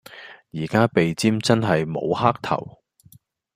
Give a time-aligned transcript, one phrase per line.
[0.51, 2.79] 而家鼻尖真係無黑頭